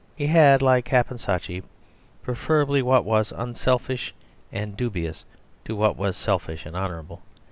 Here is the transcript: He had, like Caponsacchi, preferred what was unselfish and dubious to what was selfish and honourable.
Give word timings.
He 0.15 0.25
had, 0.25 0.63
like 0.63 0.85
Caponsacchi, 0.85 1.61
preferred 2.23 2.69
what 2.81 3.05
was 3.05 3.31
unselfish 3.31 4.15
and 4.51 4.75
dubious 4.75 5.25
to 5.65 5.75
what 5.75 5.95
was 5.95 6.17
selfish 6.17 6.65
and 6.65 6.75
honourable. 6.75 7.21